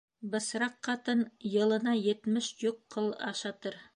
[0.35, 1.21] Бысраҡ ҡатын
[1.51, 3.81] йылына етмеш йөк ҡыл ашатыр.